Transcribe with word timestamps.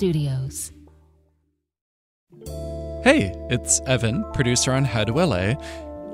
Studios. 0.00 0.72
Hey, 3.04 3.34
it's 3.50 3.82
Evan, 3.86 4.24
producer 4.32 4.72
on 4.72 4.86
LA. 4.86 5.56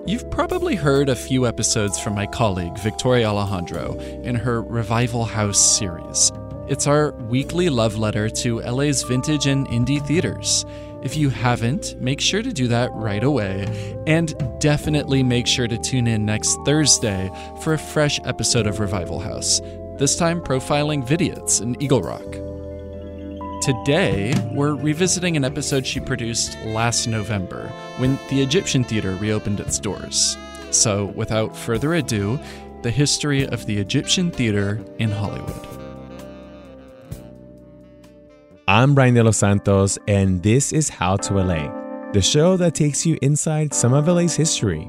You've 0.08 0.28
probably 0.28 0.74
heard 0.74 1.08
a 1.08 1.14
few 1.14 1.46
episodes 1.46 1.96
from 1.96 2.16
my 2.16 2.26
colleague, 2.26 2.76
Victoria 2.80 3.28
Alejandro, 3.28 3.96
in 4.24 4.34
her 4.34 4.60
Revival 4.60 5.24
House 5.24 5.60
series. 5.78 6.32
It's 6.66 6.88
our 6.88 7.12
weekly 7.28 7.68
love 7.68 7.96
letter 7.96 8.28
to 8.28 8.60
LA's 8.60 9.04
vintage 9.04 9.46
and 9.46 9.68
indie 9.68 10.04
theaters. 10.04 10.66
If 11.04 11.16
you 11.16 11.30
haven't, 11.30 11.94
make 12.00 12.20
sure 12.20 12.42
to 12.42 12.52
do 12.52 12.66
that 12.66 12.90
right 12.92 13.22
away. 13.22 13.68
And 14.08 14.34
definitely 14.58 15.22
make 15.22 15.46
sure 15.46 15.68
to 15.68 15.78
tune 15.78 16.08
in 16.08 16.26
next 16.26 16.58
Thursday 16.64 17.30
for 17.62 17.74
a 17.74 17.78
fresh 17.78 18.18
episode 18.24 18.66
of 18.66 18.80
Revival 18.80 19.20
House, 19.20 19.60
this 19.96 20.16
time 20.16 20.40
profiling 20.40 21.06
Vidiots 21.06 21.62
in 21.62 21.80
Eagle 21.80 22.02
Rock. 22.02 22.55
Today, 23.66 24.32
we're 24.52 24.76
revisiting 24.76 25.36
an 25.36 25.44
episode 25.44 25.84
she 25.84 25.98
produced 25.98 26.56
last 26.66 27.08
November 27.08 27.66
when 27.96 28.16
the 28.30 28.40
Egyptian 28.40 28.84
Theater 28.84 29.16
reopened 29.16 29.58
its 29.58 29.80
doors. 29.80 30.36
So, 30.70 31.06
without 31.16 31.56
further 31.56 31.94
ado, 31.94 32.38
the 32.82 32.92
history 32.92 33.44
of 33.44 33.66
the 33.66 33.76
Egyptian 33.76 34.30
Theater 34.30 34.78
in 35.00 35.10
Hollywood. 35.10 35.66
I'm 38.68 38.94
Brian 38.94 39.14
De 39.14 39.24
Los 39.24 39.38
Santos, 39.38 39.98
and 40.06 40.44
this 40.44 40.72
is 40.72 40.88
How 40.88 41.16
to 41.16 41.34
LA, 41.34 41.66
the 42.12 42.22
show 42.22 42.56
that 42.58 42.76
takes 42.76 43.04
you 43.04 43.18
inside 43.20 43.74
some 43.74 43.92
of 43.92 44.06
LA's 44.06 44.36
history. 44.36 44.88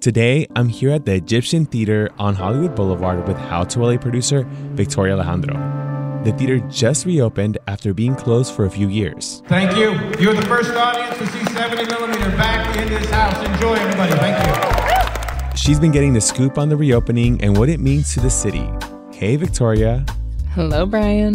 Today, 0.00 0.46
I'm 0.56 0.68
here 0.70 0.92
at 0.92 1.04
the 1.04 1.16
Egyptian 1.16 1.66
Theater 1.66 2.08
on 2.18 2.36
Hollywood 2.36 2.74
Boulevard 2.74 3.28
with 3.28 3.36
How 3.36 3.64
to 3.64 3.84
LA 3.84 3.98
producer 3.98 4.46
Victoria 4.72 5.12
Alejandro. 5.12 5.81
The 6.24 6.32
theater 6.32 6.60
just 6.68 7.04
reopened 7.04 7.58
after 7.66 7.92
being 7.92 8.14
closed 8.14 8.54
for 8.54 8.66
a 8.66 8.70
few 8.70 8.88
years. 8.88 9.42
Thank 9.48 9.76
you. 9.76 9.90
You're 10.22 10.34
the 10.34 10.46
first 10.46 10.70
audience 10.70 11.18
to 11.18 11.26
see 11.26 11.44
70 11.46 11.86
millimeter 11.86 12.30
back 12.36 12.76
in 12.76 12.88
this 12.88 13.10
house. 13.10 13.44
Enjoy, 13.44 13.74
everybody. 13.74 14.12
Thank 14.12 14.46
you. 14.46 15.56
She's 15.56 15.80
been 15.80 15.90
getting 15.90 16.12
the 16.12 16.20
scoop 16.20 16.58
on 16.58 16.68
the 16.68 16.76
reopening 16.76 17.42
and 17.42 17.56
what 17.56 17.68
it 17.68 17.80
means 17.80 18.14
to 18.14 18.20
the 18.20 18.30
city. 18.30 18.70
Hey, 19.12 19.34
Victoria. 19.34 20.06
Hello, 20.54 20.86
Brian. 20.86 21.34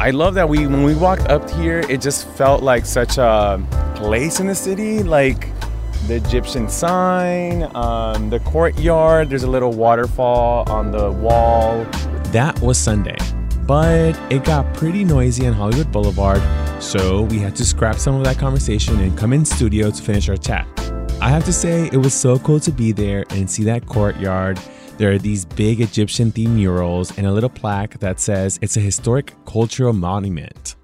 I 0.00 0.10
love 0.10 0.34
that 0.34 0.48
we 0.48 0.66
when 0.66 0.82
we 0.82 0.94
walked 0.94 1.28
up 1.28 1.48
here, 1.50 1.80
it 1.88 2.00
just 2.00 2.26
felt 2.28 2.62
like 2.62 2.86
such 2.86 3.18
a 3.18 3.64
place 3.96 4.40
in 4.40 4.46
the 4.46 4.54
city, 4.54 5.02
like 5.02 5.48
the 6.06 6.14
Egyptian 6.14 6.68
sign, 6.68 7.64
um, 7.76 8.30
the 8.30 8.40
courtyard. 8.40 9.28
There's 9.28 9.42
a 9.42 9.50
little 9.50 9.72
waterfall 9.72 10.68
on 10.70 10.92
the 10.92 11.10
wall. 11.10 11.84
That 12.32 12.60
was 12.60 12.78
Sunday, 12.78 13.16
but 13.68 14.18
it 14.32 14.44
got 14.44 14.72
pretty 14.72 15.04
noisy 15.04 15.46
on 15.46 15.52
Hollywood 15.52 15.92
Boulevard, 15.92 16.42
so 16.82 17.22
we 17.24 17.38
had 17.38 17.54
to 17.56 17.66
scrap 17.66 17.96
some 17.96 18.14
of 18.14 18.24
that 18.24 18.38
conversation 18.38 18.98
and 19.00 19.16
come 19.16 19.34
in 19.34 19.44
studio 19.44 19.90
to 19.90 20.02
finish 20.02 20.30
our 20.30 20.38
chat. 20.38 20.66
I 21.20 21.28
have 21.28 21.44
to 21.44 21.52
say, 21.52 21.90
it 21.92 21.98
was 21.98 22.14
so 22.14 22.38
cool 22.38 22.60
to 22.60 22.72
be 22.72 22.92
there 22.92 23.26
and 23.28 23.48
see 23.48 23.64
that 23.64 23.84
courtyard. 23.84 24.58
There 24.96 25.12
are 25.12 25.18
these 25.18 25.44
big 25.44 25.82
Egyptian 25.82 26.32
themed 26.32 26.54
murals 26.54 27.16
and 27.18 27.26
a 27.26 27.32
little 27.32 27.50
plaque 27.50 27.98
that 28.00 28.20
says 28.20 28.58
it's 28.62 28.78
a 28.78 28.80
historic 28.80 29.34
cultural 29.44 29.92
monument. 29.92 30.77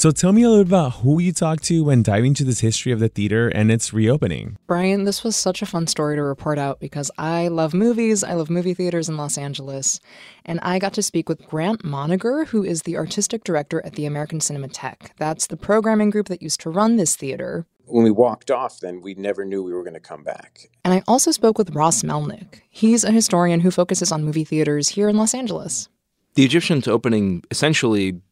So 0.00 0.10
tell 0.10 0.32
me 0.32 0.44
a 0.44 0.48
little 0.48 0.62
about 0.62 0.94
who 1.02 1.20
you 1.20 1.30
talked 1.30 1.62
to 1.64 1.84
when 1.84 2.02
diving 2.02 2.28
into 2.28 2.42
this 2.42 2.60
history 2.60 2.90
of 2.90 3.00
the 3.00 3.10
theater 3.10 3.48
and 3.50 3.70
its 3.70 3.92
reopening. 3.92 4.56
Brian, 4.66 5.04
this 5.04 5.22
was 5.22 5.36
such 5.36 5.60
a 5.60 5.66
fun 5.66 5.86
story 5.86 6.16
to 6.16 6.22
report 6.22 6.58
out 6.58 6.80
because 6.80 7.10
I 7.18 7.48
love 7.48 7.74
movies, 7.74 8.24
I 8.24 8.32
love 8.32 8.48
movie 8.48 8.72
theaters 8.72 9.10
in 9.10 9.18
Los 9.18 9.36
Angeles, 9.36 10.00
and 10.46 10.58
I 10.62 10.78
got 10.78 10.94
to 10.94 11.02
speak 11.02 11.28
with 11.28 11.46
Grant 11.46 11.84
Moninger, 11.84 12.46
who 12.46 12.64
is 12.64 12.84
the 12.84 12.96
artistic 12.96 13.44
director 13.44 13.84
at 13.84 13.96
the 13.96 14.06
American 14.06 14.38
Cinematheque. 14.38 15.10
That's 15.18 15.48
the 15.48 15.58
programming 15.58 16.08
group 16.08 16.28
that 16.28 16.40
used 16.40 16.60
to 16.60 16.70
run 16.70 16.96
this 16.96 17.14
theater. 17.14 17.66
When 17.84 18.02
we 18.02 18.10
walked 18.10 18.50
off, 18.50 18.80
then 18.80 19.02
we 19.02 19.12
never 19.16 19.44
knew 19.44 19.62
we 19.62 19.74
were 19.74 19.84
going 19.84 19.92
to 19.92 20.00
come 20.00 20.24
back. 20.24 20.70
And 20.82 20.94
I 20.94 21.02
also 21.06 21.30
spoke 21.30 21.58
with 21.58 21.74
Ross 21.74 22.02
Melnick. 22.02 22.62
He's 22.70 23.04
a 23.04 23.12
historian 23.12 23.60
who 23.60 23.70
focuses 23.70 24.10
on 24.10 24.24
movie 24.24 24.44
theaters 24.44 24.88
here 24.88 25.10
in 25.10 25.18
Los 25.18 25.34
Angeles. 25.34 25.90
The 26.36 26.44
Egyptians 26.46 26.88
opening 26.88 27.42
essentially 27.50 28.22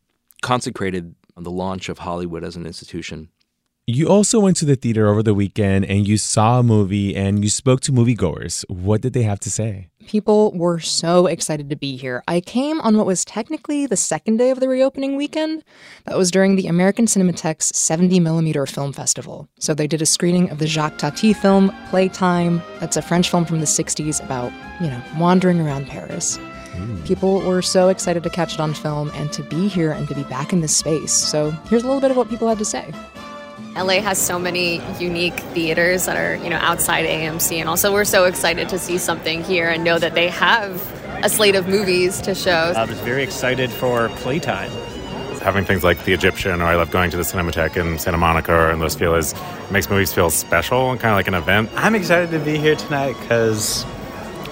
consecrated 0.40 1.14
the 1.44 1.50
launch 1.50 1.88
of 1.88 1.98
Hollywood 1.98 2.44
as 2.44 2.56
an 2.56 2.66
institution. 2.66 3.28
You 3.90 4.06
also 4.10 4.38
went 4.38 4.58
to 4.58 4.66
the 4.66 4.76
theater 4.76 5.08
over 5.08 5.22
the 5.22 5.32
weekend 5.32 5.86
and 5.86 6.06
you 6.06 6.18
saw 6.18 6.58
a 6.58 6.62
movie 6.62 7.16
and 7.16 7.42
you 7.42 7.48
spoke 7.48 7.80
to 7.80 7.90
moviegoers. 7.90 8.62
What 8.68 9.00
did 9.00 9.14
they 9.14 9.22
have 9.22 9.40
to 9.40 9.50
say? 9.50 9.88
People 10.06 10.52
were 10.52 10.78
so 10.78 11.24
excited 11.24 11.70
to 11.70 11.76
be 11.76 11.96
here. 11.96 12.22
I 12.28 12.42
came 12.42 12.82
on 12.82 12.98
what 12.98 13.06
was 13.06 13.24
technically 13.24 13.86
the 13.86 13.96
second 13.96 14.36
day 14.36 14.50
of 14.50 14.60
the 14.60 14.68
reopening 14.68 15.16
weekend. 15.16 15.64
That 16.04 16.18
was 16.18 16.30
during 16.30 16.56
the 16.56 16.66
American 16.66 17.06
Cinematheque's 17.06 17.72
70mm 17.72 18.68
Film 18.68 18.92
Festival. 18.92 19.48
So 19.58 19.72
they 19.72 19.86
did 19.86 20.02
a 20.02 20.06
screening 20.06 20.50
of 20.50 20.58
the 20.58 20.66
Jacques 20.66 20.98
Tati 20.98 21.32
film, 21.32 21.74
Playtime. 21.88 22.60
That's 22.80 22.98
a 22.98 23.02
French 23.02 23.30
film 23.30 23.46
from 23.46 23.60
the 23.60 23.66
60s 23.66 24.22
about, 24.22 24.52
you 24.82 24.88
know, 24.88 25.02
wandering 25.16 25.62
around 25.62 25.86
Paris. 25.86 26.38
People 27.04 27.40
were 27.40 27.62
so 27.62 27.88
excited 27.88 28.22
to 28.22 28.30
catch 28.30 28.54
it 28.54 28.60
on 28.60 28.74
film 28.74 29.10
and 29.14 29.32
to 29.32 29.42
be 29.42 29.68
here 29.68 29.92
and 29.92 30.06
to 30.08 30.14
be 30.14 30.24
back 30.24 30.52
in 30.52 30.60
this 30.60 30.76
space. 30.76 31.12
So 31.12 31.50
here's 31.68 31.82
a 31.82 31.86
little 31.86 32.00
bit 32.00 32.10
of 32.10 32.16
what 32.16 32.28
people 32.28 32.48
had 32.48 32.58
to 32.58 32.64
say. 32.64 32.92
LA 33.76 34.00
has 34.00 34.18
so 34.18 34.38
many 34.38 34.82
unique 34.98 35.38
theaters 35.54 36.06
that 36.06 36.16
are, 36.16 36.36
you 36.42 36.50
know, 36.50 36.56
outside 36.56 37.06
AMC 37.06 37.58
and 37.58 37.68
also 37.68 37.92
we're 37.92 38.04
so 38.04 38.24
excited 38.24 38.68
to 38.68 38.78
see 38.78 38.98
something 38.98 39.44
here 39.44 39.68
and 39.68 39.84
know 39.84 39.98
that 39.98 40.14
they 40.14 40.28
have 40.28 40.82
a 41.24 41.28
slate 41.28 41.54
of 41.54 41.68
movies 41.68 42.20
to 42.22 42.34
show. 42.34 42.72
I 42.76 42.84
was 42.84 42.98
very 43.00 43.22
excited 43.22 43.70
for 43.70 44.08
Playtime. 44.10 44.70
Having 45.40 45.64
things 45.64 45.84
like 45.84 46.04
The 46.04 46.12
Egyptian, 46.12 46.60
or 46.60 46.64
I 46.64 46.74
love 46.74 46.90
going 46.90 47.10
to 47.12 47.16
the 47.16 47.22
Cinematheque 47.22 47.76
in 47.76 47.98
Santa 47.98 48.18
Monica 48.18 48.52
or 48.52 48.70
in 48.70 48.80
Los 48.80 48.96
Feliz, 48.96 49.34
makes 49.70 49.88
movies 49.88 50.12
feel 50.12 50.30
special 50.30 50.90
and 50.90 50.98
kind 51.00 51.12
of 51.12 51.16
like 51.16 51.28
an 51.28 51.34
event. 51.34 51.70
I'm 51.76 51.94
excited 51.94 52.30
to 52.32 52.38
be 52.40 52.58
here 52.58 52.74
tonight 52.74 53.14
because 53.20 53.84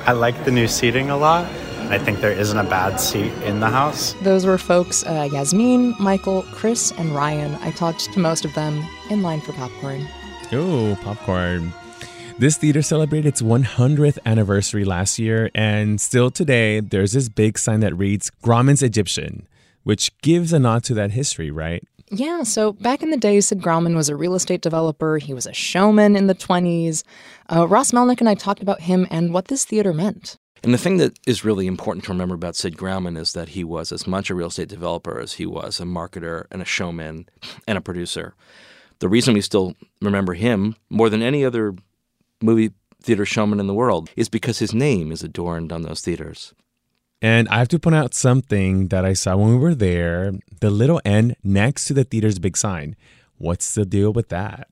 I 0.07 0.13
like 0.13 0.45
the 0.45 0.53
new 0.53 0.69
seating 0.69 1.11
a 1.11 1.17
lot. 1.17 1.51
I 1.89 1.99
think 1.99 2.21
there 2.21 2.33
isn't 2.33 2.59
a 2.59 2.65
bad 2.65 2.97
seat 2.97 3.33
in 3.45 3.61
the 3.61 3.69
house. 3.69 4.15
Those 4.23 4.45
were 4.45 4.59
folks 4.59 5.05
uh, 5.07 5.29
Yasmin, 5.33 5.95
Michael, 6.01 6.43
Chris, 6.53 6.93
and 6.99 7.15
Ryan. 7.15 7.55
I 7.63 7.71
talked 7.71 8.13
to 8.13 8.19
most 8.19 8.45
of 8.45 8.53
them 8.55 8.85
in 9.09 9.23
line 9.23 9.41
for 9.41 9.53
popcorn. 9.53 10.07
Oh, 10.53 10.99
popcorn. 11.03 11.73
This 12.39 12.57
theater 12.57 12.83
celebrated 12.83 13.29
its 13.29 13.41
100th 13.41 14.19
anniversary 14.27 14.85
last 14.85 15.19
year, 15.19 15.49
and 15.55 16.01
still 16.01 16.31
today, 16.31 16.81
there's 16.81 17.13
this 17.13 17.29
big 17.29 17.57
sign 17.57 17.81
that 17.81 17.97
reads 17.97 18.31
Grauman's 18.43 18.83
Egyptian, 18.83 19.47
which 19.85 20.11
gives 20.23 20.53
a 20.53 20.59
nod 20.59 20.83
to 20.85 20.95
that 20.95 21.13
history, 21.13 21.53
right? 21.53 21.83
Yeah, 22.11 22.43
so 22.43 22.73
back 22.73 23.03
in 23.03 23.11
the 23.11 23.17
day, 23.17 23.41
Sid 23.41 23.63
Grauman 23.63 23.95
was 23.95 24.09
a 24.09 24.17
real 24.17 24.35
estate 24.35 24.61
developer. 24.61 25.19
He 25.19 25.33
was 25.33 25.47
a 25.47 25.53
showman 25.53 26.17
in 26.17 26.27
the 26.27 26.35
20s. 26.35 27.05
Uh, 27.49 27.67
Ross 27.67 27.93
Melnick 27.93 28.19
and 28.21 28.29
I 28.29 28.35
talked 28.35 28.63
about 28.63 28.83
him 28.83 29.07
and 29.11 29.33
what 29.33 29.47
this 29.49 29.65
theater 29.65 29.93
meant. 29.93 30.37
And 30.67 30.75
the 30.75 30.79
thing 30.79 30.97
that 30.97 31.17
is 31.29 31.45
really 31.45 31.69
important 31.69 32.05
to 32.05 32.11
remember 32.11 32.35
about 32.35 32.57
Sid 32.57 32.77
Grauman 32.77 33.17
is 33.17 33.35
that 33.35 33.51
he 33.51 33.63
was 33.63 33.93
as 33.93 34.05
much 34.05 34.31
a 34.31 34.35
real 34.35 34.49
estate 34.49 34.67
developer 34.69 35.21
as 35.21 35.35
he 35.35 35.47
was 35.47 35.79
a 35.79 35.85
marketer 35.85 36.47
and 36.51 36.61
a 36.61 36.65
showman 36.65 37.29
and 37.69 37.79
a 37.79 37.81
producer. 37.81 38.35
The 38.99 39.09
reason 39.09 39.35
we 39.35 39.43
still 39.43 39.77
remember 40.03 40.35
him 40.35 40.75
more 40.91 41.09
than 41.09 41.23
any 41.23 41.45
other 41.45 41.77
movie 42.43 42.73
theater 43.01 43.25
showman 43.25 43.61
in 43.61 43.69
the 43.69 43.75
world 43.75 44.11
is 44.17 44.29
because 44.29 44.59
his 44.59 44.75
name 44.75 45.13
is 45.13 45.23
adorned 45.23 45.71
on 45.71 45.83
those 45.83 46.01
theaters. 46.01 46.53
And 47.23 47.49
I 47.49 47.59
have 47.59 47.69
to 47.69 47.79
point 47.79 47.95
out 47.95 48.13
something 48.13 48.89
that 48.89 49.05
I 49.05 49.13
saw 49.13 49.37
when 49.37 49.51
we 49.51 49.59
were 49.59 49.77
there 49.77 50.33
the 50.61 50.71
little 50.71 51.01
N 51.05 51.37
next 51.45 51.85
to 51.85 51.95
the 51.95 52.03
theater's 52.03 52.41
big 52.41 52.57
sign. 52.57 52.97
What's 53.39 53.73
the 53.73 53.87
deal 53.87 54.13
with 54.13 54.31
that? 54.31 54.67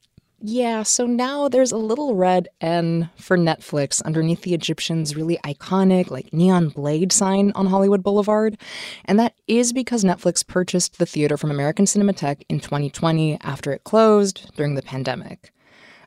Yeah, 0.46 0.82
so 0.82 1.06
now 1.06 1.49
there's 1.49 1.73
a 1.73 1.79
little 1.79 2.17
red 2.17 2.49
N 2.61 3.08
for 3.17 3.38
Netflix 3.38 4.02
underneath 4.02 4.43
the 4.43 4.52
Egyptian's 4.52 5.17
really 5.17 5.38
iconic, 5.38 6.11
like 6.11 6.35
neon 6.35 6.69
blade 6.69 7.12
sign 7.12 7.50
on 7.55 7.64
Hollywood 7.64 8.02
Boulevard. 8.02 8.58
And 9.06 9.19
that 9.19 9.35
is 9.46 9.73
because 9.73 10.05
Netflix 10.05 10.46
purchased 10.46 10.99
the 10.99 11.06
theater 11.06 11.38
from 11.38 11.50
American 11.50 11.87
Cinematheque 11.87 12.43
in 12.50 12.61
2020 12.61 13.41
after 13.41 13.73
it 13.73 13.85
closed 13.85 14.55
during 14.55 14.75
the 14.75 14.82
pandemic. 14.82 15.50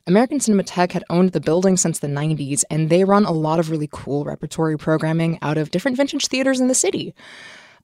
American 0.06 0.38
Cinematheque 0.38 0.92
had 0.92 1.04
owned 1.10 1.32
the 1.32 1.40
building 1.40 1.76
since 1.76 1.98
the 1.98 2.06
90s, 2.06 2.62
and 2.70 2.90
they 2.90 3.02
run 3.02 3.24
a 3.24 3.32
lot 3.32 3.58
of 3.58 3.70
really 3.70 3.88
cool 3.90 4.24
repertory 4.24 4.78
programming 4.78 5.40
out 5.42 5.58
of 5.58 5.72
different 5.72 5.96
vintage 5.96 6.28
theaters 6.28 6.60
in 6.60 6.68
the 6.68 6.76
city. 6.76 7.12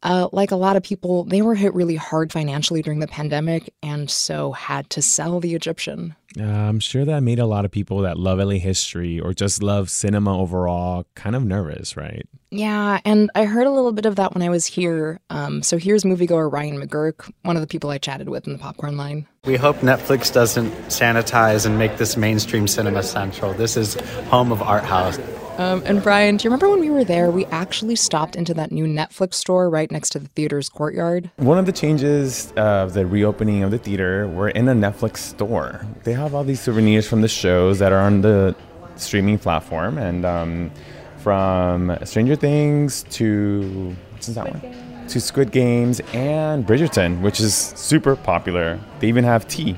Uh, 0.05 0.29
like 0.33 0.51
a 0.51 0.56
lot 0.56 0.77
of 0.77 0.83
people, 0.83 1.25
they 1.25 1.41
were 1.43 1.55
hit 1.55 1.75
really 1.75 1.97
hard 1.97 2.31
financially 2.31 2.83
during 2.83 3.01
the 3.01 3.09
pandemic 3.09 3.73
and 3.83 4.11
so 4.11 4.53
had 4.53 4.89
to 4.91 5.01
sell 5.01 5.41
the 5.41 5.55
Egyptian. 5.55 6.15
Uh, 6.39 6.45
I'm 6.45 6.81
sure 6.81 7.05
that 7.05 7.23
made 7.23 7.39
a 7.39 7.47
lot 7.47 7.65
of 7.65 7.71
people 7.71 8.03
that 8.03 8.19
love 8.19 8.39
LA 8.39 8.55
history 8.55 9.19
or 9.19 9.33
just 9.33 9.62
love 9.62 9.89
cinema 9.89 10.39
overall 10.39 11.06
kind 11.15 11.35
of 11.35 11.45
nervous, 11.45 11.97
right? 11.97 12.29
Yeah, 12.51 13.01
and 13.05 13.31
I 13.35 13.47
heard 13.47 13.67
a 13.67 13.71
little 13.71 13.93
bit 13.93 14.06
of 14.06 14.17
that 14.17 14.35
when 14.35 14.43
I 14.43 14.49
was 14.49 14.67
here. 14.67 15.21
Um, 15.31 15.62
so 15.62 15.77
here's 15.77 16.05
moviegoer 16.05 16.53
Ryan 16.53 16.81
McGurk, 16.81 17.29
one 17.43 17.56
of 17.56 17.62
the 17.62 17.67
people 17.67 17.91
I 17.91 17.99
chatted 17.99 18.29
with 18.29 18.47
in 18.47 18.53
the 18.53 18.59
popcorn 18.59 18.97
line. 18.97 19.27
We 19.45 19.56
hope 19.56 19.79
Netflix 19.79 20.33
doesn't 20.33 20.71
sanitize 20.89 21.67
and 21.67 21.79
make 21.79 21.97
this 21.97 22.17
mainstream 22.17 22.69
cinema 22.69 23.03
central. 23.03 23.55
This 23.55 23.77
is 23.77 23.95
home 24.29 24.53
of 24.53 24.62
art 24.62 24.85
house. 24.85 25.19
Um, 25.56 25.83
and 25.87 26.03
Brian, 26.03 26.37
do 26.37 26.45
you 26.45 26.51
remember 26.51 26.69
when 26.69 26.81
we 26.81 26.91
were 26.91 27.05
there? 27.05 27.31
We 27.31 27.47
actually 27.47 27.95
stopped 27.95 28.35
into 28.35 28.55
that 28.55 28.73
new 28.73 28.87
Netflix 28.87 29.35
store 29.35 29.71
right 29.71 29.89
next 29.91 30.11
to 30.11 30.19
the 30.19 30.27
theater's 30.29 30.69
courtyard. 30.69 31.31
One 31.37 31.59
of 31.59 31.67
the 31.67 31.73
changes 31.73 32.53
of 32.56 32.95
the 32.95 33.06
reopening 33.06 33.62
of 33.62 33.71
the 33.71 33.79
theater, 33.79 34.27
we're 34.27 34.49
in 34.49 34.69
a 34.69 34.75
Netflix 34.75 35.19
store. 35.19 35.87
They 36.03 36.12
have 36.12 36.35
all 36.35 36.43
these 36.43 36.61
souvenirs 36.61 37.06
from 37.06 37.21
the 37.21 37.29
shows 37.29 37.79
that 37.79 37.93
are 37.93 38.01
on 38.01 38.23
the 38.23 38.56
streaming 38.97 39.39
platform, 39.39 39.97
and 39.97 40.25
um, 40.25 40.71
from 41.19 41.97
Stranger 42.05 42.35
Things 42.35 43.05
to 43.11 43.95
what's 44.11 44.27
that 44.27 44.51
one? 44.51 44.61
Games. 44.61 45.12
To 45.12 45.21
Squid 45.21 45.53
Games 45.53 46.01
and 46.12 46.67
Bridgerton, 46.67 47.21
which 47.21 47.39
is 47.39 47.55
super 47.55 48.17
popular. 48.17 48.81
They 48.99 49.06
even 49.06 49.23
have 49.23 49.47
tea. 49.47 49.77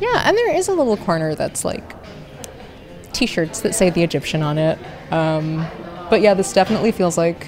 Yeah, 0.00 0.22
and 0.26 0.36
there 0.36 0.56
is 0.56 0.68
a 0.68 0.72
little 0.72 0.96
corner 0.96 1.34
that's 1.34 1.64
like 1.64 1.94
T-shirts 3.14 3.60
that 3.60 3.74
say 3.74 3.90
the 3.90 4.02
Egyptian 4.02 4.42
on 4.42 4.58
it. 4.58 4.78
Um, 5.10 5.66
but 6.10 6.20
yeah, 6.20 6.34
this 6.34 6.52
definitely 6.52 6.92
feels 6.92 7.16
like 7.16 7.46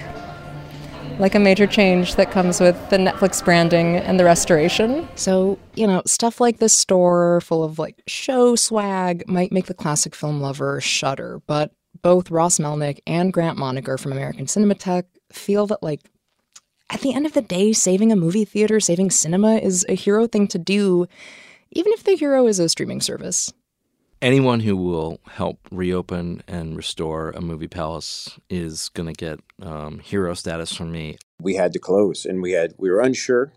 like 1.18 1.34
a 1.34 1.38
major 1.38 1.66
change 1.66 2.16
that 2.16 2.30
comes 2.30 2.60
with 2.60 2.90
the 2.90 2.98
Netflix 2.98 3.42
branding 3.42 3.96
and 3.96 4.20
the 4.20 4.24
restoration. 4.24 5.08
So, 5.14 5.58
you 5.74 5.86
know, 5.86 6.02
stuff 6.04 6.40
like 6.40 6.58
this 6.58 6.74
store 6.74 7.40
full 7.40 7.64
of 7.64 7.78
like 7.78 8.02
show 8.06 8.54
swag 8.54 9.26
might 9.26 9.52
make 9.52 9.66
the 9.66 9.74
classic 9.74 10.14
film 10.14 10.40
lover 10.40 10.80
shudder, 10.80 11.40
but 11.46 11.72
both 12.02 12.30
Ross 12.30 12.58
Melnick 12.58 13.00
and 13.06 13.32
Grant 13.32 13.58
Moninger 13.58 13.98
from 13.98 14.12
American 14.12 14.46
Cinematheque 14.46 15.06
feel 15.32 15.66
that 15.68 15.82
like 15.82 16.02
at 16.90 17.00
the 17.00 17.14
end 17.14 17.26
of 17.26 17.32
the 17.32 17.42
day, 17.42 17.72
saving 17.72 18.12
a 18.12 18.16
movie 18.16 18.44
theater, 18.44 18.78
saving 18.78 19.10
cinema 19.10 19.56
is 19.56 19.84
a 19.88 19.94
hero 19.94 20.26
thing 20.26 20.46
to 20.48 20.58
do, 20.58 21.06
even 21.72 21.92
if 21.92 22.04
the 22.04 22.14
hero 22.14 22.46
is 22.46 22.58
a 22.58 22.68
streaming 22.68 23.00
service 23.00 23.52
anyone 24.22 24.60
who 24.60 24.76
will 24.76 25.20
help 25.28 25.58
reopen 25.70 26.42
and 26.46 26.76
restore 26.76 27.30
a 27.30 27.40
movie 27.40 27.68
palace 27.68 28.38
is 28.48 28.88
going 28.90 29.06
to 29.06 29.12
get 29.12 29.40
um, 29.62 29.98
hero 30.00 30.34
status 30.34 30.74
from 30.74 30.92
me. 30.92 31.18
We 31.40 31.54
had 31.54 31.72
to 31.74 31.78
close, 31.78 32.24
and 32.24 32.42
we 32.42 32.52
had 32.52 32.74
we 32.78 32.90
were 32.90 33.00
unsure 33.00 33.52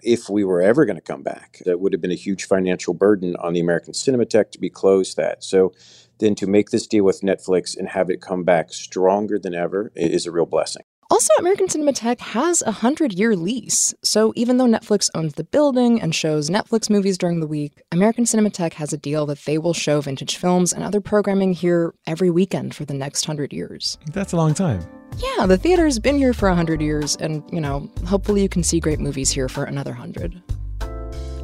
if 0.00 0.28
we 0.28 0.44
were 0.44 0.60
ever 0.60 0.84
going 0.84 0.96
to 0.96 1.02
come 1.02 1.22
back. 1.22 1.58
That 1.64 1.80
would 1.80 1.92
have 1.92 2.02
been 2.02 2.10
a 2.12 2.16
huge 2.16 2.44
financial 2.44 2.94
burden 2.94 3.36
on 3.36 3.54
the 3.54 3.60
American 3.60 3.94
Cinematheque 3.94 4.50
to 4.52 4.60
be 4.60 4.70
closed. 4.70 5.16
That 5.16 5.42
so. 5.42 5.72
Then 6.20 6.36
to 6.36 6.46
make 6.46 6.70
this 6.70 6.86
deal 6.86 7.02
with 7.02 7.22
Netflix 7.22 7.76
and 7.76 7.88
have 7.88 8.08
it 8.08 8.20
come 8.20 8.44
back 8.44 8.72
stronger 8.72 9.36
than 9.36 9.52
ever 9.52 9.90
is 9.96 10.26
a 10.26 10.30
real 10.30 10.46
blessing. 10.46 10.84
Also, 11.10 11.32
American 11.38 11.66
Cinematheque 11.66 12.20
has 12.20 12.62
a 12.62 12.66
100 12.66 13.12
year 13.12 13.36
lease. 13.36 13.94
So 14.02 14.32
even 14.36 14.56
though 14.56 14.66
Netflix 14.66 15.10
owns 15.14 15.34
the 15.34 15.44
building 15.44 16.00
and 16.00 16.14
shows 16.14 16.48
Netflix 16.48 16.88
movies 16.88 17.18
during 17.18 17.40
the 17.40 17.46
week, 17.46 17.82
American 17.92 18.24
Cinematheque 18.24 18.74
has 18.74 18.92
a 18.92 18.96
deal 18.96 19.26
that 19.26 19.44
they 19.44 19.58
will 19.58 19.74
show 19.74 20.00
vintage 20.00 20.36
films 20.36 20.72
and 20.72 20.82
other 20.82 21.00
programming 21.00 21.52
here 21.52 21.94
every 22.06 22.30
weekend 22.30 22.74
for 22.74 22.84
the 22.84 22.94
next 22.94 23.28
100 23.28 23.52
years. 23.52 23.98
That's 24.12 24.32
a 24.32 24.36
long 24.36 24.54
time. 24.54 24.80
Yeah, 25.18 25.46
the 25.46 25.58
theater's 25.58 25.98
been 25.98 26.16
here 26.16 26.32
for 26.32 26.48
100 26.48 26.80
years, 26.80 27.16
and, 27.16 27.44
you 27.52 27.60
know, 27.60 27.88
hopefully 28.06 28.42
you 28.42 28.48
can 28.48 28.64
see 28.64 28.80
great 28.80 28.98
movies 28.98 29.30
here 29.30 29.48
for 29.48 29.64
another 29.64 29.92
100. 29.92 30.42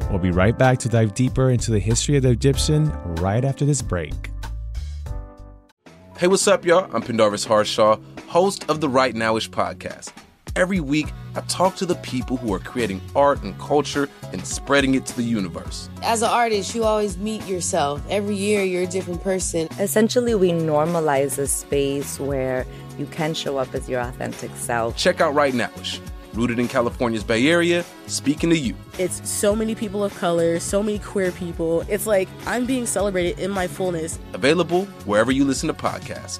We'll 0.09 0.19
be 0.19 0.31
right 0.31 0.57
back 0.57 0.77
to 0.79 0.89
dive 0.89 1.13
deeper 1.13 1.51
into 1.51 1.71
the 1.71 1.79
history 1.79 2.17
of 2.17 2.23
the 2.23 2.31
Egyptian 2.31 2.91
right 3.15 3.45
after 3.45 3.63
this 3.63 3.81
break. 3.81 4.29
Hey, 6.21 6.27
what's 6.27 6.47
up, 6.47 6.65
y'all? 6.65 6.87
I'm 6.93 7.01
Pendarvis 7.01 7.45
Harshaw 7.45 7.99
host 8.27 8.69
of 8.69 8.79
the 8.79 8.87
Right 8.87 9.15
Nowish 9.15 9.49
podcast. 9.49 10.13
Every 10.55 10.79
week, 10.79 11.07
I 11.33 11.41
talk 11.47 11.75
to 11.77 11.85
the 11.87 11.95
people 11.95 12.37
who 12.37 12.53
are 12.53 12.59
creating 12.59 13.01
art 13.15 13.41
and 13.41 13.57
culture 13.57 14.07
and 14.31 14.45
spreading 14.45 14.93
it 14.93 15.07
to 15.07 15.15
the 15.15 15.23
universe. 15.23 15.89
As 16.03 16.21
an 16.21 16.29
artist, 16.29 16.75
you 16.75 16.83
always 16.83 17.17
meet 17.17 17.43
yourself. 17.47 18.03
Every 18.07 18.35
year, 18.35 18.63
you're 18.63 18.83
a 18.83 18.85
different 18.85 19.23
person. 19.23 19.67
Essentially, 19.79 20.35
we 20.35 20.51
normalize 20.51 21.39
a 21.39 21.47
space 21.47 22.19
where 22.19 22.67
you 22.99 23.07
can 23.07 23.33
show 23.33 23.57
up 23.57 23.73
as 23.73 23.89
your 23.89 24.01
authentic 24.01 24.51
self. 24.57 24.95
Check 24.95 25.21
out 25.21 25.33
Right 25.33 25.55
Nowish 25.55 25.99
rooted 26.33 26.59
in 26.59 26.67
California's 26.67 27.23
Bay 27.23 27.47
Area, 27.47 27.83
speaking 28.07 28.49
to 28.49 28.57
you. 28.57 28.75
It's 28.99 29.27
so 29.29 29.55
many 29.55 29.75
people 29.75 30.03
of 30.03 30.15
color, 30.17 30.59
so 30.59 30.83
many 30.83 30.99
queer 30.99 31.31
people. 31.31 31.83
It's 31.87 32.07
like 32.07 32.29
I'm 32.45 32.65
being 32.65 32.85
celebrated 32.85 33.39
in 33.39 33.51
my 33.51 33.67
fullness. 33.67 34.19
Available 34.33 34.85
wherever 35.05 35.31
you 35.31 35.45
listen 35.45 35.67
to 35.67 35.73
podcasts. 35.73 36.39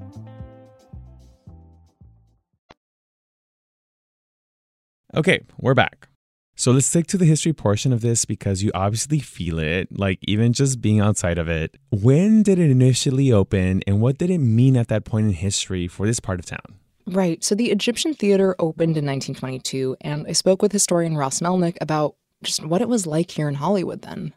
Okay, 5.13 5.41
we're 5.59 5.73
back. 5.73 6.07
So 6.55 6.71
let's 6.71 6.85
stick 6.85 7.05
to 7.07 7.17
the 7.17 7.25
history 7.25 7.51
portion 7.51 7.91
of 7.91 7.99
this 7.99 8.23
because 8.23 8.63
you 8.63 8.71
obviously 8.73 9.19
feel 9.19 9.59
it, 9.59 9.89
like 9.91 10.19
even 10.21 10.53
just 10.53 10.79
being 10.79 11.01
outside 11.01 11.37
of 11.37 11.49
it. 11.49 11.75
When 11.89 12.43
did 12.43 12.59
it 12.59 12.71
initially 12.71 13.29
open 13.29 13.81
and 13.85 13.99
what 13.99 14.17
did 14.17 14.29
it 14.29 14.37
mean 14.37 14.77
at 14.77 14.87
that 14.87 15.03
point 15.03 15.27
in 15.27 15.33
history 15.33 15.89
for 15.89 16.05
this 16.05 16.21
part 16.21 16.39
of 16.39 16.45
town? 16.45 16.79
Right. 17.05 17.43
So 17.43 17.55
the 17.55 17.71
Egyptian 17.71 18.13
Theater 18.13 18.55
opened 18.57 18.95
in 18.95 19.05
1922, 19.05 19.97
and 19.99 20.25
I 20.29 20.31
spoke 20.31 20.61
with 20.61 20.71
historian 20.71 21.17
Ross 21.17 21.41
Melnick 21.41 21.75
about 21.81 22.15
just 22.41 22.65
what 22.65 22.81
it 22.81 22.87
was 22.87 23.05
like 23.05 23.31
here 23.31 23.49
in 23.49 23.55
Hollywood 23.55 24.03
then. 24.03 24.31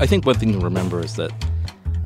I 0.00 0.06
think 0.06 0.26
one 0.26 0.36
thing 0.36 0.54
to 0.54 0.58
remember 0.58 1.04
is 1.04 1.14
that 1.16 1.30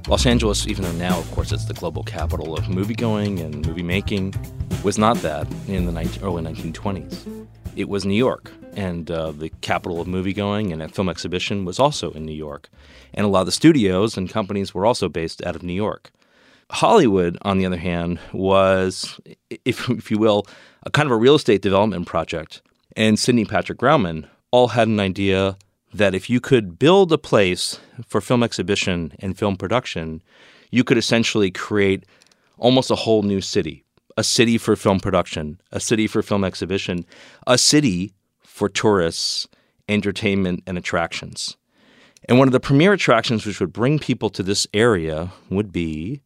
Los 0.08 0.26
Angeles, 0.26 0.66
even 0.66 0.85
though 0.85 0.92
now, 0.92 1.18
of 1.18 1.30
course, 1.30 1.52
it's 1.52 1.64
the 1.64 1.75
global 1.75 2.02
capital 2.02 2.54
of 2.54 2.68
movie 2.68 2.94
going 2.94 3.38
and 3.38 3.66
movie 3.66 3.82
making, 3.82 4.35
was 4.85 4.99
not 4.99 5.16
that 5.18 5.47
in 5.68 5.87
the 5.87 5.92
19, 5.92 6.23
early 6.23 6.42
1920s 6.42 7.47
it 7.76 7.88
was 7.88 8.05
New 8.05 8.14
York, 8.14 8.52
and 8.75 9.11
uh, 9.11 9.33
the 9.33 9.50
capital 9.61 10.00
of 10.00 10.07
movie 10.07 10.33
going 10.33 10.73
and 10.73 10.83
a 10.83 10.88
film 10.88 11.09
exhibition 11.09 11.64
was 11.64 11.79
also 11.79 12.11
in 12.12 12.25
New 12.25 12.33
York. 12.33 12.69
And 13.14 13.25
a 13.25 13.29
lot 13.29 13.41
of 13.41 13.47
the 13.47 13.52
studios 13.52 14.17
and 14.17 14.29
companies 14.29 14.75
were 14.75 14.87
also 14.87 15.09
based 15.09 15.45
out 15.45 15.57
of 15.57 15.62
New 15.62 15.73
York. 15.73 16.11
Hollywood, 16.71 17.37
on 17.43 17.59
the 17.59 17.67
other 17.67 17.76
hand, 17.76 18.19
was, 18.33 19.21
if, 19.64 19.88
if 19.91 20.11
you 20.11 20.19
will, 20.19 20.47
a 20.85 20.91
kind 20.91 21.07
of 21.07 21.12
a 21.12 21.17
real 21.17 21.35
estate 21.35 21.62
development 21.62 22.07
project. 22.07 22.62
And 22.97 23.19
Sidney 23.19 23.45
Patrick 23.45 23.79
Grauman 23.79 24.26
all 24.50 24.69
had 24.69 24.88
an 24.88 25.00
idea 25.00 25.57
that 25.95 26.14
if 26.14 26.31
you 26.31 26.41
could 26.41 26.79
build 26.79 27.12
a 27.12 27.19
place 27.19 27.79
for 28.07 28.21
film 28.21 28.43
exhibition 28.43 29.12
and 29.19 29.38
film 29.38 29.57
production, 29.57 30.23
you 30.71 30.85
could 30.85 30.97
essentially 30.97 31.50
create 31.50 32.05
almost 32.57 32.91
a 32.91 32.97
whole 32.97 33.23
new 33.23 33.41
city 33.41 33.85
a 34.16 34.25
city 34.25 34.59
for 34.59 34.76
film 34.76 35.00
production, 35.00 35.61
a 35.71 35.81
city 35.81 36.07
for 36.07 36.23
film 36.23 36.45
exhibition, 36.45 37.04
a 37.47 37.59
city 37.59 38.12
for 38.42 38.69
tourists, 38.69 39.49
entertainment, 39.88 40.62
and 40.66 40.76
attractions. 40.76 41.57
And 42.28 42.38
one 42.38 42.49
of 42.49 42.52
the 42.52 42.61
premier 42.61 42.92
attractions 42.92 43.45
which 43.45 43.59
would 43.61 43.73
bring 43.73 43.99
people 43.99 44.31
to 44.31 44.42
this 44.42 44.66
area 44.73 45.33
would 45.50 45.73
be 45.73 46.23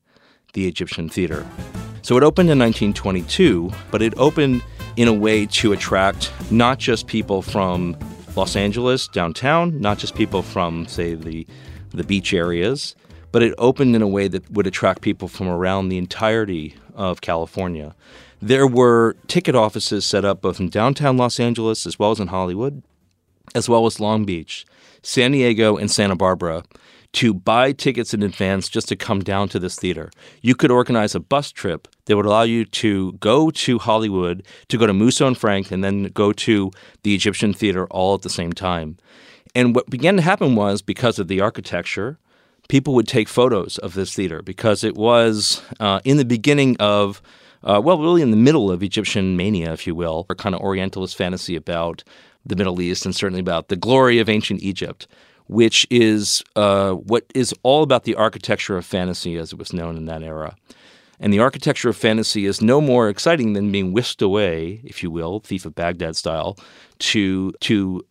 the 0.52 0.68
Egyptian 0.68 1.08
Theater. 1.08 1.46
So 2.02 2.16
it 2.16 2.22
opened 2.22 2.50
in 2.50 2.58
1922, 2.58 3.70
but 3.90 4.02
it 4.02 4.14
opened 4.16 4.62
in 4.96 5.08
a 5.08 5.12
way 5.12 5.46
to 5.46 5.72
attract 5.72 6.32
not 6.50 6.78
just 6.78 7.06
people 7.06 7.42
from 7.42 7.96
Los 8.36 8.56
Angeles 8.56 9.08
downtown, 9.08 9.80
not 9.80 9.98
just 9.98 10.14
people 10.14 10.42
from, 10.42 10.86
say, 10.86 11.14
the, 11.14 11.46
the 11.90 12.04
beach 12.04 12.34
areas, 12.34 12.94
but 13.36 13.42
it 13.42 13.52
opened 13.58 13.94
in 13.94 14.00
a 14.00 14.08
way 14.08 14.28
that 14.28 14.50
would 14.50 14.66
attract 14.66 15.02
people 15.02 15.28
from 15.28 15.46
around 15.46 15.90
the 15.90 15.98
entirety 15.98 16.74
of 16.94 17.20
California. 17.20 17.94
There 18.40 18.66
were 18.66 19.14
ticket 19.26 19.54
offices 19.54 20.06
set 20.06 20.24
up 20.24 20.40
both 20.40 20.58
in 20.58 20.70
downtown 20.70 21.18
Los 21.18 21.38
Angeles 21.38 21.84
as 21.84 21.98
well 21.98 22.10
as 22.10 22.18
in 22.18 22.28
Hollywood, 22.28 22.82
as 23.54 23.68
well 23.68 23.84
as 23.84 24.00
Long 24.00 24.24
Beach, 24.24 24.64
San 25.02 25.32
Diego, 25.32 25.76
and 25.76 25.90
Santa 25.90 26.16
Barbara 26.16 26.64
to 27.12 27.34
buy 27.34 27.72
tickets 27.72 28.14
in 28.14 28.22
advance 28.22 28.70
just 28.70 28.88
to 28.88 28.96
come 28.96 29.20
down 29.20 29.50
to 29.50 29.58
this 29.58 29.76
theater. 29.76 30.10
You 30.40 30.54
could 30.54 30.70
organize 30.70 31.14
a 31.14 31.20
bus 31.20 31.52
trip 31.52 31.88
that 32.06 32.16
would 32.16 32.24
allow 32.24 32.44
you 32.44 32.64
to 32.64 33.12
go 33.20 33.50
to 33.50 33.78
Hollywood, 33.78 34.46
to 34.68 34.78
go 34.78 34.86
to 34.86 34.94
Musso 34.94 35.26
and 35.26 35.36
Frank, 35.36 35.70
and 35.70 35.84
then 35.84 36.04
go 36.04 36.32
to 36.32 36.70
the 37.02 37.14
Egyptian 37.14 37.52
Theater 37.52 37.86
all 37.88 38.14
at 38.14 38.22
the 38.22 38.30
same 38.30 38.54
time. 38.54 38.96
And 39.54 39.74
what 39.74 39.90
began 39.90 40.16
to 40.16 40.22
happen 40.22 40.56
was 40.56 40.80
because 40.80 41.18
of 41.18 41.28
the 41.28 41.42
architecture, 41.42 42.18
people 42.68 42.94
would 42.94 43.08
take 43.08 43.28
photos 43.28 43.78
of 43.78 43.94
this 43.94 44.14
theater 44.14 44.42
because 44.42 44.84
it 44.84 44.96
was 44.96 45.62
uh, 45.80 46.00
in 46.04 46.16
the 46.16 46.24
beginning 46.24 46.76
of, 46.78 47.22
uh, 47.62 47.80
well, 47.82 47.98
really 47.98 48.22
in 48.22 48.30
the 48.30 48.36
middle 48.36 48.70
of 48.70 48.82
Egyptian 48.82 49.36
mania, 49.36 49.72
if 49.72 49.86
you 49.86 49.94
will, 49.94 50.26
or 50.28 50.34
kind 50.34 50.54
of 50.54 50.60
Orientalist 50.60 51.16
fantasy 51.16 51.56
about 51.56 52.02
the 52.44 52.56
Middle 52.56 52.80
East 52.80 53.04
and 53.04 53.14
certainly 53.14 53.40
about 53.40 53.68
the 53.68 53.76
glory 53.76 54.18
of 54.18 54.28
ancient 54.28 54.62
Egypt 54.62 55.06
which 55.48 55.86
is 55.90 56.42
uh, 56.56 56.92
what 56.92 57.24
is 57.34 57.54
all 57.62 57.82
about 57.82 58.04
the 58.04 58.14
architecture 58.14 58.76
of 58.76 58.84
fantasy 58.84 59.36
as 59.36 59.52
it 59.52 59.58
was 59.58 59.72
known 59.72 59.96
in 59.96 60.06
that 60.06 60.22
era. 60.22 60.56
And 61.18 61.32
the 61.32 61.38
architecture 61.38 61.88
of 61.88 61.96
fantasy 61.96 62.44
is 62.44 62.60
no 62.60 62.80
more 62.80 63.08
exciting 63.08 63.54
than 63.54 63.72
being 63.72 63.92
whisked 63.92 64.20
away, 64.20 64.80
if 64.84 65.02
you 65.02 65.10
will, 65.10 65.40
Thief 65.40 65.64
of 65.64 65.74
Baghdad 65.74 66.16
style, 66.16 66.58
to 66.98 67.52
to 67.60 68.04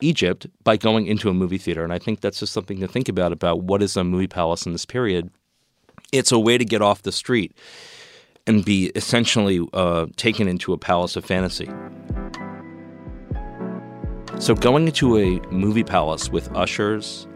Egypt 0.00 0.46
by 0.64 0.76
going 0.76 1.06
into 1.06 1.28
a 1.28 1.34
movie 1.34 1.58
theater. 1.58 1.84
And 1.84 1.92
I 1.92 1.98
think 1.98 2.20
that's 2.20 2.40
just 2.40 2.52
something 2.52 2.80
to 2.80 2.88
think 2.88 3.08
about 3.08 3.32
about 3.32 3.62
what 3.62 3.82
is 3.82 3.96
a 3.96 4.04
movie 4.04 4.26
palace 4.26 4.66
in 4.66 4.72
this 4.72 4.86
period. 4.86 5.30
It's 6.12 6.32
a 6.32 6.38
way 6.38 6.58
to 6.58 6.64
get 6.64 6.82
off 6.82 7.02
the 7.02 7.12
street 7.12 7.56
and 8.46 8.64
be 8.64 8.86
essentially 8.96 9.66
uh, 9.72 10.06
taken 10.16 10.48
into 10.48 10.72
a 10.72 10.78
palace 10.78 11.16
of 11.16 11.24
fantasy. 11.24 11.70
So 14.38 14.54
going 14.54 14.86
into 14.86 15.18
a 15.18 15.38
movie 15.52 15.84
palace 15.84 16.30
with 16.30 16.50
ushers 16.56 17.26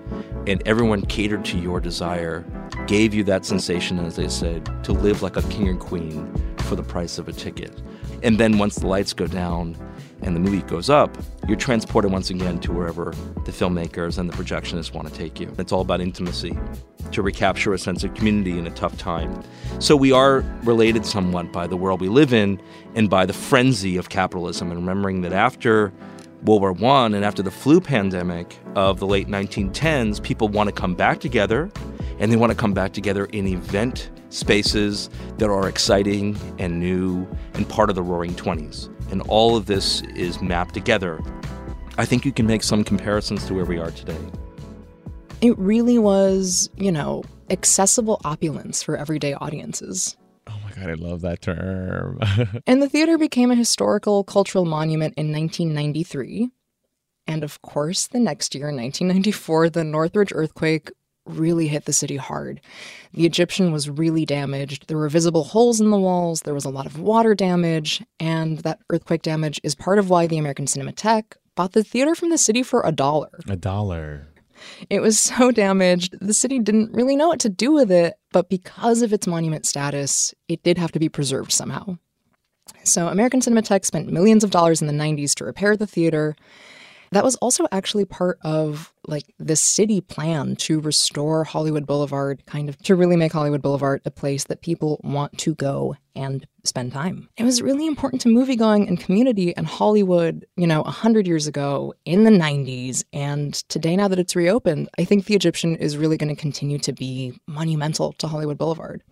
and 0.47 0.63
everyone 0.67 1.03
catered 1.03 1.45
to 1.47 1.59
your 1.59 1.81
desire 1.81 2.45
gave 2.87 3.15
you 3.15 3.25
that 3.25 3.45
sensation, 3.45 3.99
as 3.99 4.17
they 4.17 4.29
said, 4.29 4.65
to 4.85 4.93
live 4.93 5.23
like 5.23 5.37
a 5.37 5.43
king 5.43 5.69
or 5.69 5.77
queen 5.77 6.33
for 6.59 6.77
the 6.77 6.83
price 6.83 7.19
of 7.19 7.29
a 7.29 7.33
ticket. 7.33 7.83
And 8.23 8.39
then 8.39 8.59
once 8.59 8.77
the 8.77 8.87
lights 8.87 9.13
go 9.13 9.27
down 9.27 9.77
and 10.23 10.35
the 10.35 10.41
movie 10.41 10.63
goes 10.63 10.89
up, 10.89 11.17
you're 11.47 11.57
transported 11.57 12.11
once 12.11 12.31
again 12.31 12.59
to 12.61 12.73
wherever 12.73 13.15
the 13.45 13.53
filmmakers 13.53 14.19
and 14.19 14.29
the 14.29 14.35
projectionists 14.35 14.93
want 14.93 15.09
to 15.09 15.15
take 15.15 15.39
you. 15.41 15.55
It's 15.59 15.73
all 15.73 15.81
about 15.81 16.01
intimacy, 16.01 16.57
to 17.13 17.23
recapture 17.23 17.75
a 17.75 17.79
sense 17.79 18.05
of 18.05 18.15
community 18.15 18.59
in 18.59 18.67
a 18.67 18.71
tough 18.71 18.97
time. 18.97 19.43
So 19.79 19.97
we 19.97 20.13
are 20.13 20.41
related 20.63 21.05
somewhat 21.05 21.53
by 21.53 21.67
the 21.67 21.77
world 21.77 22.01
we 22.01 22.09
live 22.09 22.33
in 22.33 22.61
and 22.95 23.11
by 23.11 23.27
the 23.27 23.33
frenzy 23.33 23.97
of 23.97 24.09
capitalism, 24.09 24.71
and 24.71 24.81
remembering 24.81 25.21
that 25.23 25.33
after 25.33 25.93
World 26.43 26.81
War 26.81 26.93
I 26.93 27.07
and 27.07 27.25
after 27.25 27.43
the 27.43 27.51
flu 27.51 27.81
pandemic 27.81 28.59
of 28.75 29.01
the 29.01 29.07
late 29.07 29.29
1910s, 29.29 30.23
people 30.23 30.49
want 30.49 30.69
to 30.69 30.75
come 30.75 30.95
back 30.95 31.19
together 31.21 31.71
and 32.19 32.31
they 32.31 32.37
want 32.37 32.51
to 32.51 32.57
come 32.57 32.75
back 32.75 32.93
together 32.93 33.25
in 33.27 33.47
event 33.47 34.11
spaces 34.35 35.09
that 35.39 35.49
are 35.49 35.69
exciting 35.69 36.37
and 36.59 36.81
new 36.81 37.27
and 37.55 37.69
part 37.69 37.89
of 37.89 37.97
the 37.97 38.03
roaring 38.03 38.35
20s. 38.35 38.91
And 39.11 39.23
all 39.23 39.57
of 39.57 39.67
this 39.67 40.03
is 40.15 40.43
mapped 40.43 40.75
together. 40.75 41.21
I 41.97 42.05
think 42.05 42.25
you 42.25 42.33
can 42.33 42.47
make 42.47 42.63
some 42.63 42.83
comparisons 42.83 43.47
to 43.47 43.55
where 43.55 43.65
we 43.65 43.79
are 43.79 43.91
today. 43.93 44.19
It 45.41 45.57
really 45.59 45.99
was, 45.99 46.69
you 46.77 46.91
know, 46.91 47.23
accessible 47.51 48.21
opulence 48.25 48.83
for 48.83 48.97
everyday 48.97 49.35
audiences. 49.35 50.17
Oh 50.49 50.59
my 50.65 50.73
God, 50.73 50.91
I 50.91 50.95
love 50.95 51.21
that 51.21 51.41
term. 51.41 52.19
and 52.67 52.83
the 52.83 52.89
theater 52.89 53.17
became 53.17 53.51
a 53.51 53.55
historical 53.55 54.25
cultural 54.25 54.65
monument 54.65 55.15
in 55.17 55.31
1993. 55.33 56.51
And 57.27 57.45
of 57.45 57.63
course, 57.63 58.07
the 58.07 58.21
next 58.21 58.55
year, 58.55 58.67
1994, 58.67 59.71
the 59.71 59.85
Northridge 59.85 60.33
earthquake 60.35 60.91
really 61.27 61.69
hit 61.69 61.85
the 61.85 61.93
city 61.93 62.17
hard. 62.17 62.61
The 63.13 63.27
Egyptian 63.27 63.73
was 63.73 63.89
really 63.89 64.25
damaged. 64.25 64.89
There 64.89 64.99
were 64.99 65.09
visible 65.09 65.45
holes 65.45 65.81
in 65.81 65.91
the 65.91 65.99
walls, 65.99 66.43
there 66.43 66.55
was 66.55 66.65
a 66.65 66.71
lot 66.71 66.87
of 66.87 66.99
water 66.99 67.35
damage, 67.35 68.03
and 68.21 68.59
that 68.59 68.81
earthquake 68.91 69.23
damage 69.23 69.61
is 69.63 69.75
part 69.75 69.99
of 69.99 70.11
why 70.11 70.27
the 70.27 70.39
American 70.39 70.67
Cinematheque 70.67 71.37
bought 71.55 71.73
the 71.73 71.85
theater 71.85 72.15
from 72.15 72.31
the 72.31 72.39
city 72.39 72.63
for 72.63 72.83
a 72.85 72.93
dollar. 72.93 73.31
A 73.49 73.57
dollar. 73.57 74.29
It 74.91 75.01
was 75.01 75.19
so 75.19 75.51
damaged, 75.53 76.17
the 76.21 76.35
city 76.35 76.59
didn't 76.59 76.93
really 76.93 77.17
know 77.17 77.29
what 77.29 77.41
to 77.41 77.49
do 77.49 77.73
with 77.73 77.91
it, 77.91 78.15
but 78.33 78.49
because 78.49 79.03
of 79.03 79.13
its 79.13 79.27
monument 79.27 79.67
status, 79.67 80.35
it 80.49 80.63
did 80.63 80.79
have 80.79 80.93
to 80.93 80.99
be 80.99 81.09
preserved 81.09 81.53
somehow. 81.53 81.99
So, 82.83 83.09
American 83.09 83.41
Cinematheque 83.41 83.85
spent 83.85 84.11
millions 84.11 84.43
of 84.43 84.51
dollars 84.51 84.81
in 84.81 84.87
the 84.87 84.93
90s 84.93 85.35
to 85.35 85.45
repair 85.45 85.77
the 85.77 85.87
theater, 85.87 86.35
that 87.15 87.25
was 87.25 87.37
also 87.37 87.67
actually 87.71 88.05
part 88.05 88.39
of 88.43 88.93
like 89.07 89.33
the 89.39 89.57
city 89.57 90.01
plan 90.01 90.57
to 90.57 90.81
restore 90.81 91.45
Hollywood 91.45 91.87
Boulevard, 91.87 92.45
kind 92.47 92.69
of 92.69 92.77
to 92.83 92.97
really 92.97 93.17
make 93.17 93.33
Hollywood 93.33 93.63
Boulevard 93.63 94.03
a 94.05 94.11
place 94.11 94.45
that 94.45 94.63
people 94.63 95.01
want 95.05 95.39
to 95.39 95.55
go 95.55 95.95
and 96.17 96.47
spend 96.65 96.93
time. 96.93 97.29
It 97.37 97.45
was 97.45 97.63
really 97.63 97.87
important 97.87 98.23
to 98.23 98.29
moviegoing 98.29 98.89
and 98.89 98.99
community 98.99 99.57
and 99.57 99.67
Hollywood, 99.67 100.45
you 100.57 100.67
know, 100.67 100.83
100 100.83 101.27
years 101.27 101.47
ago 101.47 101.95
in 102.05 102.25
the 102.25 102.31
90s. 102.31 103.05
And 103.13 103.55
today, 103.69 103.97
now 103.97 104.09
that 104.09 104.19
it's 104.19 104.35
reopened, 104.35 104.89
I 104.99 105.05
think 105.05 105.27
the 105.27 105.35
Egyptian 105.35 105.77
is 105.77 105.97
really 105.97 106.17
going 106.17 106.35
to 106.35 106.41
continue 106.41 106.79
to 106.79 106.93
be 106.93 107.39
monumental 107.47 108.13
to 108.15 108.27
Hollywood 108.27 108.59
Boulevard. 108.59 109.03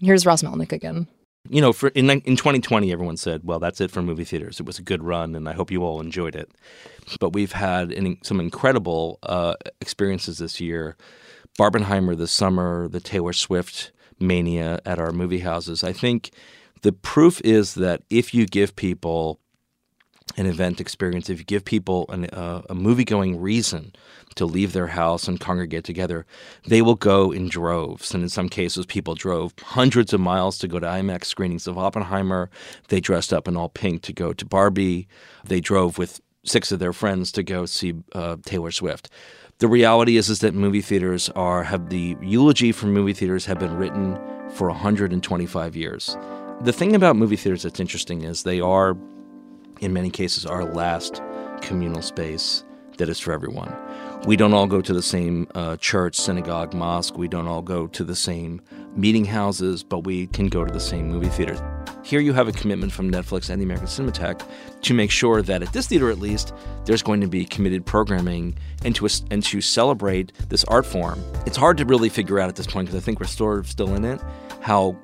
Here's 0.00 0.26
Ross 0.26 0.42
Melnick 0.42 0.72
again 0.72 1.06
you 1.48 1.60
know, 1.60 1.72
for 1.72 1.88
in 1.88 2.08
in 2.10 2.36
2020, 2.36 2.92
everyone 2.92 3.16
said, 3.16 3.42
"Well, 3.44 3.58
that's 3.58 3.80
it 3.80 3.90
for 3.90 4.02
movie 4.02 4.24
theaters. 4.24 4.60
It 4.60 4.66
was 4.66 4.78
a 4.78 4.82
good 4.82 5.02
run, 5.02 5.34
and 5.34 5.48
I 5.48 5.52
hope 5.52 5.70
you 5.70 5.82
all 5.82 6.00
enjoyed 6.00 6.36
it." 6.36 6.50
But 7.18 7.32
we've 7.32 7.52
had 7.52 7.92
an, 7.92 8.18
some 8.22 8.40
incredible 8.40 9.18
uh, 9.22 9.54
experiences 9.80 10.38
this 10.38 10.60
year. 10.60 10.96
Barbenheimer 11.58 12.16
this 12.16 12.32
summer, 12.32 12.88
the 12.88 13.00
Taylor 13.00 13.32
Swift 13.32 13.92
mania 14.20 14.80
at 14.86 14.98
our 14.98 15.12
movie 15.12 15.40
houses. 15.40 15.82
I 15.82 15.92
think 15.92 16.30
the 16.82 16.92
proof 16.92 17.40
is 17.42 17.74
that 17.74 18.02
if 18.08 18.32
you 18.32 18.46
give 18.46 18.76
people 18.76 19.40
an 20.36 20.46
event 20.46 20.80
experience, 20.80 21.28
if 21.28 21.38
you 21.38 21.44
give 21.44 21.64
people 21.64 22.06
an, 22.08 22.26
uh, 22.26 22.62
a 22.70 22.74
movie 22.74 23.04
going 23.04 23.40
reason 23.40 23.92
to 24.34 24.46
leave 24.46 24.72
their 24.72 24.88
house 24.88 25.28
and 25.28 25.40
congregate 25.40 25.84
together, 25.84 26.24
they 26.66 26.80
will 26.80 26.94
go 26.94 27.30
in 27.30 27.48
droves. 27.48 28.14
And 28.14 28.22
in 28.22 28.28
some 28.28 28.48
cases, 28.48 28.86
people 28.86 29.14
drove 29.14 29.52
hundreds 29.60 30.12
of 30.12 30.20
miles 30.20 30.58
to 30.58 30.68
go 30.68 30.78
to 30.78 30.86
IMAX 30.86 31.26
screenings 31.26 31.66
of 31.66 31.78
Oppenheimer. 31.78 32.50
They 32.88 33.00
dressed 33.00 33.32
up 33.32 33.46
in 33.46 33.56
all 33.56 33.68
pink 33.68 34.02
to 34.02 34.12
go 34.12 34.32
to 34.32 34.44
Barbie. 34.44 35.06
They 35.44 35.60
drove 35.60 35.98
with 35.98 36.20
six 36.44 36.72
of 36.72 36.78
their 36.78 36.92
friends 36.92 37.30
to 37.32 37.42
go 37.42 37.66
see 37.66 37.94
uh, 38.12 38.36
Taylor 38.44 38.70
Swift. 38.70 39.10
The 39.58 39.68
reality 39.68 40.16
is, 40.16 40.28
is 40.28 40.40
that 40.40 40.54
movie 40.54 40.80
theaters 40.80 41.28
are 41.30 41.62
have 41.62 41.88
the 41.88 42.16
eulogy 42.20 42.72
for 42.72 42.86
movie 42.86 43.12
theaters 43.12 43.46
have 43.46 43.60
been 43.60 43.76
written 43.76 44.18
for 44.50 44.68
125 44.68 45.76
years. 45.76 46.16
The 46.62 46.72
thing 46.72 46.96
about 46.96 47.16
movie 47.16 47.36
theaters 47.36 47.62
that's 47.62 47.78
interesting 47.78 48.22
is 48.22 48.42
they 48.42 48.60
are 48.60 48.96
in 49.82 49.92
many 49.92 50.10
cases, 50.10 50.46
our 50.46 50.64
last 50.64 51.20
communal 51.60 52.02
space 52.02 52.64
that 52.98 53.08
is 53.08 53.18
for 53.18 53.32
everyone. 53.32 53.74
We 54.26 54.36
don't 54.36 54.54
all 54.54 54.68
go 54.68 54.80
to 54.80 54.92
the 54.92 55.02
same 55.02 55.48
uh, 55.54 55.76
church, 55.78 56.14
synagogue, 56.14 56.72
mosque. 56.72 57.18
We 57.18 57.26
don't 57.26 57.48
all 57.48 57.62
go 57.62 57.88
to 57.88 58.04
the 58.04 58.14
same 58.14 58.62
meeting 58.94 59.24
houses, 59.24 59.82
but 59.82 60.04
we 60.04 60.28
can 60.28 60.46
go 60.46 60.64
to 60.64 60.72
the 60.72 60.80
same 60.80 61.08
movie 61.08 61.28
theaters. 61.28 61.58
Here 62.04 62.20
you 62.20 62.32
have 62.32 62.46
a 62.46 62.52
commitment 62.52 62.92
from 62.92 63.10
Netflix 63.10 63.50
and 63.50 63.60
the 63.60 63.64
American 63.64 63.88
Cinematheque 63.88 64.46
to 64.82 64.94
make 64.94 65.10
sure 65.10 65.42
that 65.42 65.62
at 65.62 65.72
this 65.72 65.88
theater, 65.88 66.10
at 66.10 66.18
least, 66.18 66.54
there's 66.84 67.02
going 67.02 67.20
to 67.20 67.26
be 67.26 67.44
committed 67.44 67.84
programming 67.84 68.56
and 68.84 68.94
to 68.94 69.08
and 69.30 69.42
to 69.44 69.60
celebrate 69.60 70.32
this 70.48 70.62
art 70.64 70.86
form. 70.86 71.22
It's 71.46 71.56
hard 71.56 71.76
to 71.78 71.84
really 71.84 72.08
figure 72.08 72.38
out 72.38 72.48
at 72.48 72.56
this 72.56 72.66
point 72.66 72.86
because 72.86 73.02
I 73.02 73.04
think 73.04 73.18
we're 73.18 73.26
sort 73.26 73.58
of 73.58 73.68
still 73.68 73.94
in 73.94 74.04
it 74.04 74.20
how 74.62 74.96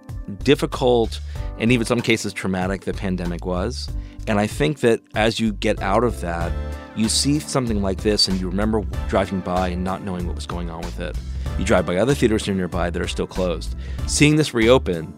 difficult 0.45 1.21
and 1.59 1.73
even 1.73 1.85
some 1.85 2.01
cases 2.01 2.33
traumatic 2.33 2.83
the 2.83 2.95
pandemic 2.95 3.45
was. 3.45 3.89
And 4.29 4.39
I 4.39 4.47
think 4.47 4.81
that 4.81 5.01
as 5.15 5.41
you 5.41 5.55
get 5.55 5.81
out 5.81 6.05
of 6.05 6.21
that, 6.21 6.53
you 6.95 7.09
see 7.09 7.39
something 7.39 7.81
like 7.81 8.03
this 8.03 8.29
and 8.29 8.39
you 8.39 8.47
remember 8.47 8.83
driving 9.09 9.41
by 9.41 9.69
and 9.69 9.83
not 9.83 10.03
knowing 10.03 10.27
what 10.27 10.37
was 10.37 10.47
going 10.47 10.69
on 10.69 10.83
with 10.83 11.01
it. 11.01 11.17
You 11.59 11.65
drive 11.65 11.87
by 11.87 11.97
other 11.97 12.15
theaters 12.15 12.47
nearby 12.47 12.91
that 12.91 13.01
are 13.01 13.09
still 13.09 13.27
closed. 13.27 13.75
Seeing 14.07 14.37
this 14.37 14.53
reopen, 14.53 15.15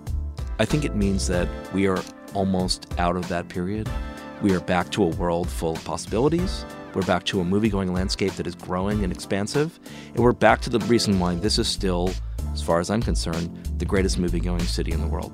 I 0.60 0.64
think 0.64 0.84
it 0.84 0.94
means 0.94 1.26
that 1.26 1.48
we 1.74 1.88
are 1.88 2.00
almost 2.34 2.86
out 2.98 3.16
of 3.16 3.26
that 3.28 3.48
period. 3.48 3.90
We 4.42 4.54
are 4.54 4.60
back 4.60 4.90
to 4.92 5.02
a 5.02 5.08
world 5.08 5.50
full 5.50 5.72
of 5.72 5.84
possibilities. 5.84 6.64
We're 6.94 7.02
back 7.02 7.24
to 7.24 7.40
a 7.40 7.44
movie 7.44 7.68
going 7.68 7.92
landscape 7.92 8.34
that 8.34 8.46
is 8.46 8.54
growing 8.54 9.02
and 9.02 9.12
expansive. 9.12 9.80
And 10.14 10.18
we're 10.18 10.32
back 10.32 10.60
to 10.62 10.70
the 10.70 10.78
reason 10.86 11.18
why 11.18 11.34
this 11.34 11.58
is 11.58 11.66
still, 11.66 12.12
as 12.52 12.62
far 12.62 12.78
as 12.78 12.90
I'm 12.90 13.02
concerned, 13.02 13.70
the 13.78 13.84
greatest 13.84 14.18
movie 14.18 14.40
going 14.40 14.60
city 14.60 14.92
in 14.92 15.00
the 15.00 15.08
world. 15.08 15.32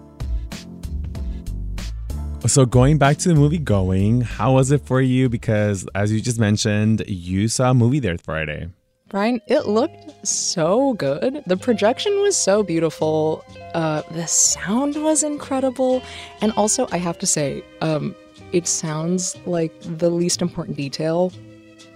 So 2.44 2.64
going 2.64 2.96
back 2.96 3.16
to 3.18 3.28
the 3.28 3.34
movie 3.34 3.58
going, 3.58 4.20
how 4.20 4.52
was 4.52 4.70
it 4.70 4.80
for 4.86 5.00
you? 5.00 5.28
Because 5.28 5.86
as 5.94 6.12
you 6.12 6.20
just 6.20 6.38
mentioned, 6.38 7.02
you 7.08 7.48
saw 7.48 7.70
a 7.70 7.74
movie 7.74 7.98
there 7.98 8.16
Friday. 8.18 8.68
Brian, 9.08 9.40
it 9.46 9.66
looked 9.66 10.26
so 10.26 10.94
good. 10.94 11.42
The 11.46 11.56
projection 11.56 12.20
was 12.22 12.36
so 12.36 12.62
beautiful. 12.62 13.44
Uh, 13.74 14.02
the 14.12 14.26
sound 14.26 15.02
was 15.02 15.22
incredible. 15.22 16.02
And 16.40 16.52
also, 16.52 16.86
I 16.92 16.98
have 16.98 17.18
to 17.18 17.26
say, 17.26 17.64
um, 17.80 18.14
it 18.52 18.66
sounds 18.66 19.36
like 19.46 19.72
the 19.80 20.10
least 20.10 20.40
important 20.40 20.76
detail. 20.76 21.32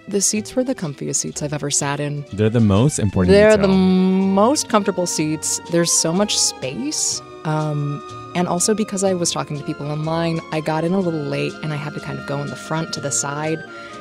The 0.09 0.21
seats 0.21 0.57
were 0.57 0.65
the 0.65 0.75
comfiest 0.75 1.17
seats 1.17 1.43
I've 1.43 1.53
ever 1.53 1.71
sat 1.71 2.01
in. 2.01 2.25
They're 2.33 2.51
the 2.51 2.61
most 2.61 2.99
important. 2.99 3.33
They're 3.33 3.51
detail. 3.51 3.69
the 3.69 3.75
most 3.75 4.69
comfortable 4.69 5.07
seats. 5.07 5.61
There's 5.71 5.93
so 5.93 6.13
much 6.13 6.37
space. 6.37 7.23
Um, 7.45 8.03
and 8.35 8.47
also 8.47 8.75
because 8.75 9.03
I 9.03 9.15
was 9.15 9.33
talking 9.33 9.59
to 9.59 9.65
people 9.65 9.91
online, 9.91 10.41
I 10.53 10.61
got 10.61 10.85
in 10.85 10.93
a 10.93 11.01
little 11.01 11.21
late 11.21 11.53
and 11.63 11.73
I 11.73 11.77
had 11.77 11.95
to 11.95 12.01
kind 12.01 12.19
of 12.19 12.27
go 12.27 12.41
in 12.41 12.49
the 12.49 12.57
front 12.57 12.93
to 12.95 13.01
the 13.01 13.11
side. 13.11 13.59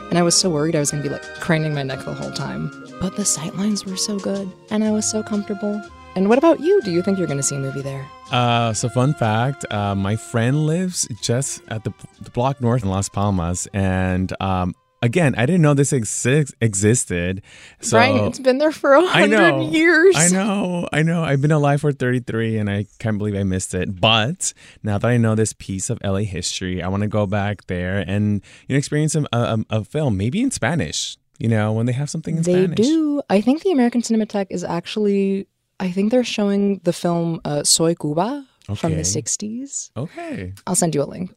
And 0.09 0.17
I 0.17 0.23
was 0.23 0.35
so 0.35 0.49
worried 0.49 0.75
I 0.75 0.79
was 0.79 0.91
going 0.91 1.03
to 1.03 1.09
be 1.09 1.13
like 1.13 1.23
craning 1.39 1.73
my 1.73 1.83
neck 1.83 2.05
the 2.05 2.13
whole 2.13 2.31
time. 2.31 2.69
But 2.99 3.15
the 3.15 3.23
sightlines 3.23 3.85
were 3.85 3.97
so 3.97 4.19
good 4.19 4.51
and 4.69 4.83
I 4.83 4.91
was 4.91 5.09
so 5.09 5.23
comfortable. 5.23 5.81
And 6.15 6.27
what 6.27 6.37
about 6.37 6.59
you? 6.59 6.81
Do 6.81 6.91
you 6.91 7.01
think 7.01 7.17
you're 7.17 7.27
going 7.27 7.37
to 7.37 7.43
see 7.43 7.55
a 7.55 7.59
movie 7.59 7.81
there? 7.81 8.05
Uh, 8.31 8.73
so 8.73 8.89
fun 8.89 9.13
fact, 9.13 9.65
uh, 9.71 9.95
my 9.95 10.15
friend 10.15 10.65
lives 10.65 11.07
just 11.21 11.61
at 11.69 11.83
the, 11.83 11.93
the 12.21 12.29
block 12.31 12.61
north 12.61 12.83
in 12.83 12.89
Las 12.89 13.09
Palmas, 13.09 13.67
and 13.73 14.33
um, 14.39 14.75
again, 15.01 15.35
I 15.37 15.45
didn't 15.45 15.61
know 15.61 15.73
this 15.73 15.91
exi- 15.91 16.53
existed. 16.61 17.41
So 17.81 17.97
Brian, 17.97 18.25
it's 18.25 18.39
been 18.39 18.57
there 18.57 18.71
for 18.71 18.93
a 18.93 19.05
hundred 19.05 19.71
years. 19.71 20.15
I 20.17 20.29
know, 20.29 20.87
I 20.91 21.03
know. 21.03 21.23
I've 21.23 21.41
been 21.41 21.51
alive 21.51 21.81
for 21.81 21.91
33, 21.91 22.57
and 22.57 22.69
I 22.69 22.85
can't 22.99 23.17
believe 23.17 23.35
I 23.35 23.43
missed 23.43 23.73
it. 23.73 23.99
But 23.99 24.53
now 24.83 24.97
that 24.97 25.07
I 25.07 25.17
know 25.17 25.35
this 25.35 25.53
piece 25.53 25.89
of 25.89 25.99
LA 26.03 26.19
history, 26.19 26.81
I 26.81 26.87
want 26.87 27.01
to 27.01 27.07
go 27.07 27.25
back 27.25 27.67
there 27.67 28.03
and 28.05 28.41
you 28.67 28.75
know 28.75 28.77
experience 28.77 29.15
a, 29.15 29.25
a, 29.31 29.59
a 29.69 29.83
film, 29.83 30.17
maybe 30.17 30.41
in 30.41 30.51
Spanish. 30.51 31.17
You 31.37 31.47
know, 31.47 31.71
when 31.71 31.85
they 31.85 31.93
have 31.93 32.09
something 32.09 32.37
in 32.37 32.43
They 32.43 32.65
Spanish. 32.65 32.77
They 32.77 32.83
do. 32.83 33.21
I 33.29 33.39
think 33.39 33.63
the 33.63 33.71
American 33.71 34.01
Cinematheque 34.01 34.47
is 34.49 34.63
actually. 34.63 35.47
I 35.79 35.91
think 35.91 36.11
they're 36.11 36.25
showing 36.25 36.79
the 36.83 36.91
film 36.91 37.39
uh, 37.45 37.63
Soy 37.63 37.95
Cuba 37.95 38.45
from 38.75 38.95
the 38.95 39.03
'60s. 39.03 39.91
Okay. 39.95 40.53
I'll 40.67 40.75
send 40.75 40.93
you 40.93 41.01
a 41.01 41.05
link. 41.05 41.31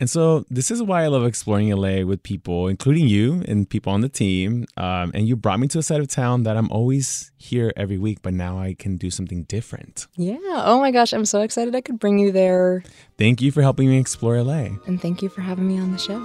And 0.00 0.08
so 0.08 0.46
this 0.48 0.70
is 0.70 0.82
why 0.82 1.04
I 1.04 1.08
love 1.08 1.26
exploring 1.26 1.70
LA 1.70 2.02
with 2.04 2.22
people, 2.22 2.68
including 2.68 3.06
you 3.06 3.44
and 3.46 3.68
people 3.68 3.92
on 3.92 4.00
the 4.00 4.08
team. 4.08 4.64
Um, 4.78 5.10
and 5.12 5.28
you 5.28 5.36
brought 5.36 5.60
me 5.60 5.68
to 5.68 5.78
a 5.78 5.82
side 5.82 6.00
of 6.00 6.08
town 6.08 6.44
that 6.44 6.56
I'm 6.56 6.72
always 6.72 7.30
here 7.36 7.70
every 7.76 7.98
week, 7.98 8.22
but 8.22 8.32
now 8.32 8.58
I 8.58 8.74
can 8.74 8.96
do 8.96 9.10
something 9.10 9.42
different. 9.44 10.06
Yeah. 10.16 10.38
Oh 10.40 10.80
my 10.80 10.90
gosh, 10.90 11.12
I'm 11.12 11.26
so 11.26 11.42
excited 11.42 11.74
I 11.74 11.82
could 11.82 11.98
bring 11.98 12.18
you 12.18 12.32
there. 12.32 12.82
Thank 13.18 13.42
you 13.42 13.52
for 13.52 13.60
helping 13.60 13.90
me 13.90 13.98
explore 13.98 14.42
LA. 14.42 14.68
And 14.86 15.00
thank 15.00 15.20
you 15.20 15.28
for 15.28 15.42
having 15.42 15.68
me 15.68 15.78
on 15.78 15.92
the 15.92 15.98
show. 15.98 16.18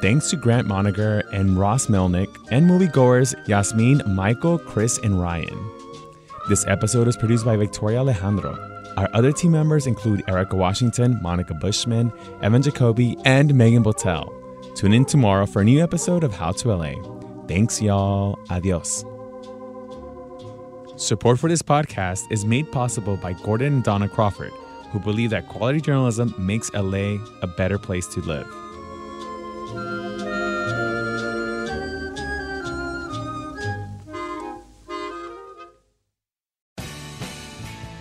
Thanks 0.00 0.30
to 0.30 0.36
Grant 0.36 0.66
Moninger 0.66 1.22
and 1.32 1.58
Ross 1.58 1.88
Melnick 1.88 2.34
and 2.50 2.70
moviegoers 2.70 3.34
Yasmin, 3.48 4.00
Michael, 4.06 4.58
Chris, 4.58 4.96
and 4.98 5.20
Ryan. 5.20 5.70
This 6.48 6.66
episode 6.66 7.08
is 7.08 7.16
produced 7.16 7.44
by 7.44 7.56
Victoria 7.56 7.98
Alejandro. 7.98 8.67
Our 8.98 9.08
other 9.12 9.30
team 9.30 9.52
members 9.52 9.86
include 9.86 10.24
Erica 10.26 10.56
Washington, 10.56 11.20
Monica 11.22 11.54
Bushman, 11.54 12.12
Evan 12.42 12.62
Jacoby, 12.62 13.16
and 13.24 13.54
Megan 13.54 13.84
Botel. 13.84 14.28
Tune 14.74 14.92
in 14.92 15.04
tomorrow 15.04 15.46
for 15.46 15.62
a 15.62 15.64
new 15.64 15.80
episode 15.80 16.24
of 16.24 16.34
How 16.34 16.50
to 16.50 16.74
LA. 16.74 16.94
Thanks, 17.46 17.80
y'all. 17.80 18.40
Adios. 18.50 19.04
Support 20.96 21.38
for 21.38 21.48
this 21.48 21.62
podcast 21.62 22.24
is 22.32 22.44
made 22.44 22.72
possible 22.72 23.16
by 23.16 23.34
Gordon 23.34 23.74
and 23.74 23.84
Donna 23.84 24.08
Crawford, 24.08 24.50
who 24.90 24.98
believe 24.98 25.30
that 25.30 25.46
quality 25.46 25.80
journalism 25.80 26.34
makes 26.36 26.68
LA 26.74 27.18
a 27.42 27.46
better 27.46 27.78
place 27.78 28.08
to 28.08 28.20
live. 28.22 28.52